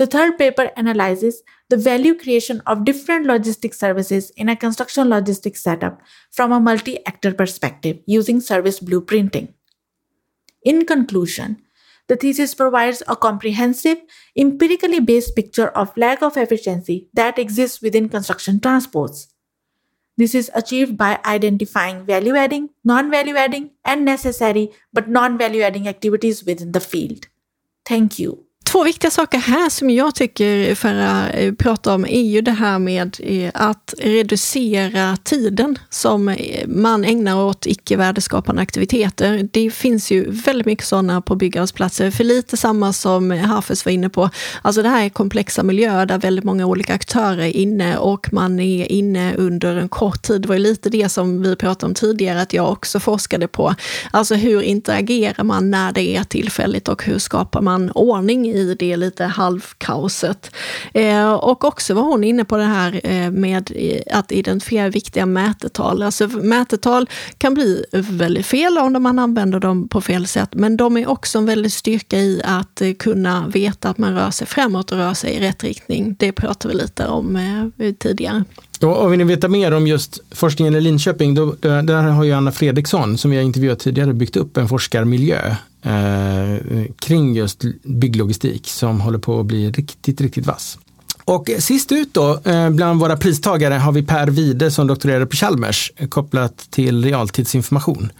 [0.00, 5.62] the third paper analyzes the value creation of different logistic services in a construction logistics
[5.62, 9.52] setup from a multi actor perspective using service blueprinting.
[10.64, 11.60] In conclusion,
[12.08, 13.98] the thesis provides a comprehensive,
[14.34, 19.28] empirically based picture of lack of efficiency that exists within construction transports.
[20.16, 25.60] This is achieved by identifying value adding, non value adding, and necessary but non value
[25.60, 27.28] adding activities within the field.
[27.84, 28.46] Thank you.
[28.72, 32.78] Två viktiga saker här som jag tycker Farah eh, pratar om är ju det här
[32.78, 39.48] med eh, att reducera tiden som eh, man ägnar åt icke värdeskapande aktiviteter.
[39.52, 44.08] Det finns ju väldigt mycket sådana på byggarbetsplatser, för lite samma som Hafez var inne
[44.08, 44.30] på.
[44.62, 48.60] Alltså det här är komplexa miljöer där väldigt många olika aktörer är inne och man
[48.60, 50.42] är inne under en kort tid.
[50.42, 53.74] Det var ju lite det som vi pratade om tidigare, att jag också forskade på.
[54.10, 58.74] Alltså hur interagerar man när det är tillfälligt och hur skapar man ordning i i
[58.74, 60.50] det lite halvkaoset.
[60.94, 63.70] Eh, och också var hon inne på det här eh, med
[64.10, 66.02] att identifiera viktiga mätetal.
[66.02, 67.08] Alltså mätetal
[67.38, 71.38] kan bli väldigt fel om man använder dem på fel sätt, men de är också
[71.38, 75.14] en väldig styrka i att eh, kunna veta att man rör sig framåt och rör
[75.14, 76.16] sig i rätt riktning.
[76.18, 77.94] Det pratade vi lite om eh, tidigare.
[77.98, 78.44] tidigare.
[78.80, 82.52] Och vill ni veta mer om just forskningen i Linköping, då, där har ju Anna
[82.52, 89.00] Fredriksson, som vi har intervjuat tidigare, byggt upp en forskarmiljö eh, kring just bygglogistik som
[89.00, 90.78] håller på att bli riktigt, riktigt vass.
[91.24, 95.36] Och sist ut då, eh, bland våra pristagare har vi Per Wide som doktorerade på
[95.36, 98.12] Chalmers eh, kopplat till realtidsinformation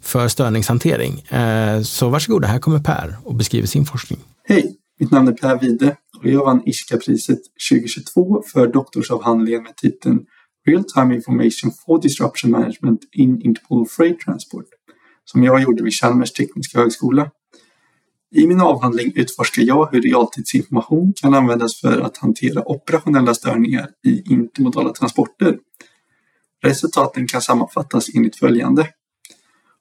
[0.00, 1.20] för störningshantering.
[1.20, 4.18] Eh, så varsågoda, här kommer Per och beskriver sin forskning.
[4.44, 7.40] Hej, mitt namn är Per Wide och jag vann ISCA-priset
[7.70, 10.20] 2022 för doktorsavhandlingen med titeln
[10.66, 14.64] Real Time Information for Disruption Management in Interpol Freight Transport
[15.32, 17.30] som jag gjorde vid Chalmers tekniska högskola.
[18.34, 24.32] I min avhandling utforskar jag hur realtidsinformation kan användas för att hantera operationella störningar i
[24.32, 25.58] intermodala transporter.
[26.62, 28.88] Resultaten kan sammanfattas enligt följande.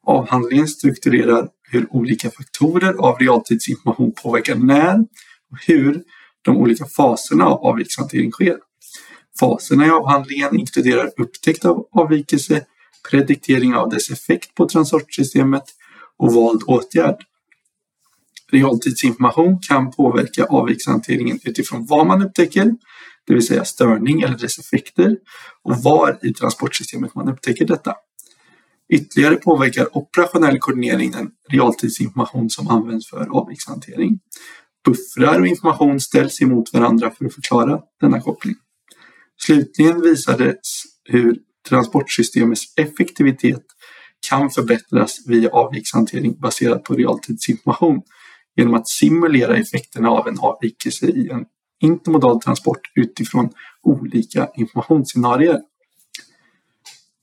[0.05, 4.99] Avhandlingen strukturerar hur olika faktorer av realtidsinformation påverkar när
[5.51, 6.03] och hur
[6.41, 8.57] de olika faserna av avvikelsehantering sker.
[9.39, 12.65] Faserna i avhandlingen inkluderar upptäckt av avvikelse,
[13.09, 15.63] prediktering av dess effekt på transportsystemet
[16.17, 17.15] och vald åtgärd.
[18.51, 22.75] Realtidsinformation kan påverka avvikshanteringen utifrån vad man upptäcker,
[23.27, 25.17] det vill säga störning eller dess effekter,
[25.63, 27.95] och var i transportsystemet man upptäcker detta.
[28.93, 34.19] Ytterligare påverkar operationell koordinering den realtidsinformation som används för avvikshantering.
[34.85, 38.55] Buffrar och information ställs emot varandra för att förklara denna koppling.
[39.37, 41.37] Slutligen visades hur
[41.69, 43.63] transportsystemets effektivitet
[44.29, 48.01] kan förbättras via avvikshantering baserat på realtidsinformation
[48.55, 51.45] genom att simulera effekterna av en avvikelse i en
[51.81, 53.49] intermodal transport utifrån
[53.83, 55.59] olika informationsscenarier.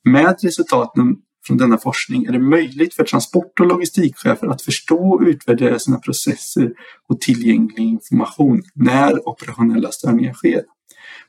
[0.04, 1.16] Med resultaten
[1.46, 5.98] från denna forskning är det möjligt för transport och logistikchefer att förstå och utvärdera sina
[5.98, 6.72] processer
[7.08, 10.62] och tillgänglig information när operationella störningar sker.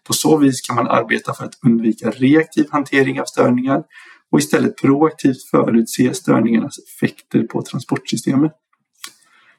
[0.03, 3.83] På så vis kan man arbeta för att undvika reaktiv hantering av störningar
[4.31, 8.51] och istället proaktivt förutse störningarnas effekter på transportsystemet.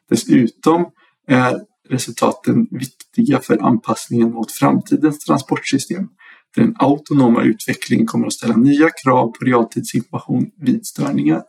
[0.08, 0.86] Dessutom
[1.26, 6.08] är resultaten viktiga för anpassningen mot framtidens transportsystem.
[6.56, 11.42] Den autonoma utvecklingen kommer att ställa nya krav på realtidsinformation vid störningar.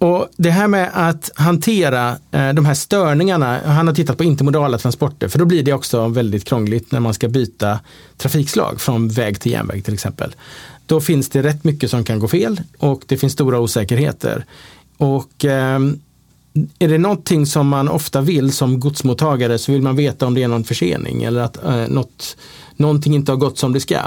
[0.00, 4.78] Och Det här med att hantera eh, de här störningarna, han har tittat på intermodala
[4.78, 7.80] transporter, för då blir det också väldigt krångligt när man ska byta
[8.16, 10.34] trafikslag från väg till järnväg till exempel.
[10.86, 14.44] Då finns det rätt mycket som kan gå fel och det finns stora osäkerheter.
[14.96, 15.78] Och eh,
[16.78, 20.42] är det någonting som man ofta vill som godsmottagare så vill man veta om det
[20.42, 22.36] är någon försening eller att eh, något,
[22.76, 24.00] någonting inte har gått som det ska.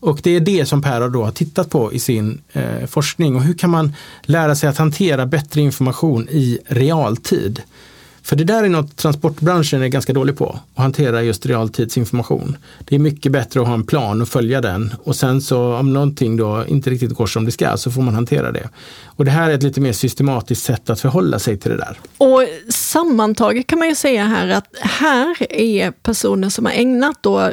[0.00, 3.36] Och det är det som Per då har tittat på i sin eh, forskning.
[3.36, 3.92] Och hur kan man
[4.22, 7.62] lära sig att hantera bättre information i realtid?
[8.28, 12.56] För det där är något transportbranschen är ganska dålig på, att hantera just realtidsinformation.
[12.78, 15.92] Det är mycket bättre att ha en plan och följa den och sen så om
[15.92, 18.68] någonting då inte riktigt går som det ska så får man hantera det.
[19.04, 21.98] Och det här är ett lite mer systematiskt sätt att förhålla sig till det där.
[22.18, 27.50] Och sammantaget kan man ju säga här att här är personer som har ägnat då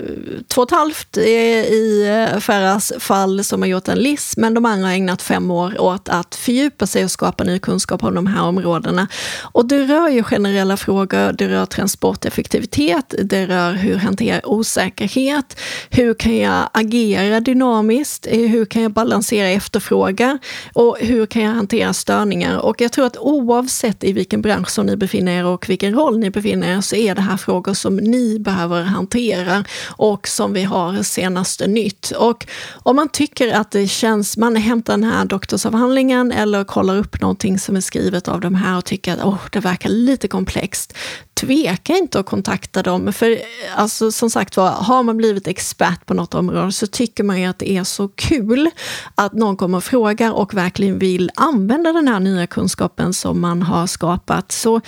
[0.48, 4.54] två och ett halvt eh, i eh, Ferras fall som har gjort en list men
[4.54, 8.16] de andra har ägnat fem år åt att fördjupa sig och skapa ny kunskap om
[8.16, 9.08] de här områdena.
[9.42, 15.60] Och det rör ju generellt strukturella frågor, det rör transporteffektivitet, det rör hur hantera osäkerhet,
[15.90, 20.40] hur kan jag agera dynamiskt, eh, hur kan jag balansera efterfrågan
[20.74, 22.58] och hur kan jag hantera störningar?
[22.58, 26.20] Och jag tror att oavsett i vilken bransch som ni befinner er och vilken roll
[26.20, 29.64] ni befinner er så är det här frågor som ni behöver hantera
[29.98, 32.12] och som vi har senaste nytt.
[32.12, 32.48] Och
[32.84, 37.60] om man tycker att det känns, man hämtar den här doktorsavhandlingen eller kollar upp någonting
[37.60, 40.94] som är skrivet av de här och tycker att oh, det verkar lite komplext komplext,
[41.34, 43.14] tveka inte att kontakta dem.
[43.14, 43.38] För
[43.76, 47.46] alltså, som sagt var, har man blivit expert på något område så tycker man ju
[47.46, 48.70] att det är så kul
[49.16, 53.62] att någon kommer och frågar och verkligen vill använda den här nya kunskapen som man
[53.62, 54.52] har skapat.
[54.52, 54.82] Så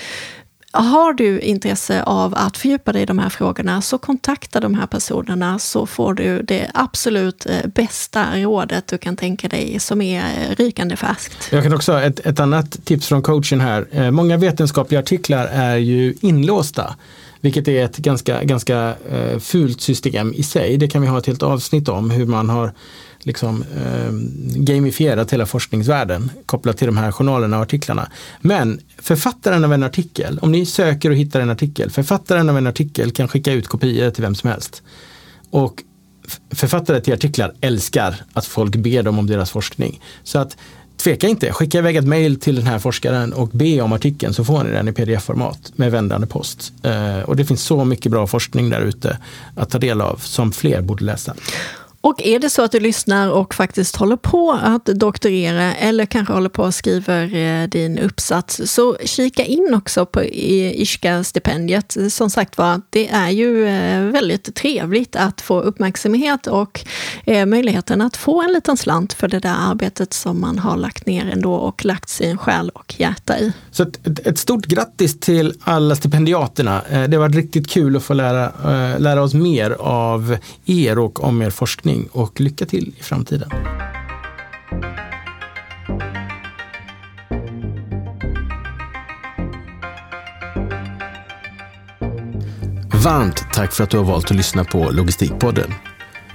[0.72, 4.88] har du intresse av att fördjupa dig i de här frågorna så kontakta de här
[4.88, 10.20] personerna så får du det absolut eh, bästa rådet du kan tänka dig som är
[10.20, 11.47] eh, rykande färskt.
[11.51, 13.88] Jag kan också ha ett, ett annat tips från coachen här.
[13.91, 16.95] Eh, många vetenskapliga artiklar är ju inlåsta.
[17.41, 18.95] Vilket är ett ganska, ganska
[19.39, 20.78] fult system i sig.
[20.78, 22.72] Det kan vi ha ett helt avsnitt om hur man har
[23.20, 24.11] liksom, eh,
[24.61, 28.09] gamifierat hela forskningsvärlden kopplat till de här journalerna och artiklarna.
[28.41, 32.68] Men författaren av en artikel, om ni söker och hittar en artikel, författaren av en
[32.68, 34.82] artikel kan skicka ut kopior till vem som helst.
[35.49, 35.84] Och
[36.51, 40.01] författare till artiklar älskar att folk ber dem om deras forskning.
[40.24, 40.57] Så att
[40.97, 44.45] tveka inte, skicka iväg ett mail till den här forskaren och be om artikeln så
[44.45, 46.74] får ni den i pdf-format med vändande post.
[46.84, 49.18] Eh, och det finns så mycket bra forskning där ute
[49.55, 51.36] att ta del av som fler borde läsa.
[52.02, 56.34] Och är det så att du lyssnar och faktiskt håller på att doktorera eller kanske
[56.34, 61.98] håller på att skriva eh, din uppsats, så kika in också på Ishka-stipendiet.
[62.10, 66.86] Som sagt var, det är ju eh, väldigt trevligt att få uppmärksamhet och
[67.26, 71.06] eh, möjligheten att få en liten slant för det där arbetet som man har lagt
[71.06, 73.54] ner ändå och lagt sin själ och hjärta i.
[73.72, 76.82] Så ett, ett stort grattis till alla stipendiaterna.
[76.89, 78.52] Det har varit riktigt kul att få lära,
[78.98, 83.50] lära oss mer av er och om er forskning forskning och lycka till i framtiden.
[93.04, 95.74] Varmt tack för att du har valt att lyssna på Logistikpodden.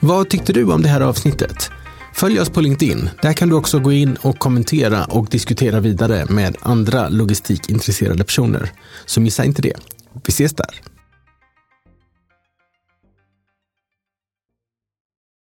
[0.01, 1.71] Vad tyckte du om det här avsnittet?
[2.15, 3.11] Följ oss på LinkedIn.
[3.23, 8.71] Där kan du också gå in och kommentera och diskutera vidare med andra logistikintresserade personer.
[9.07, 9.77] Så missa inte det.
[10.27, 10.92] Vi ses där.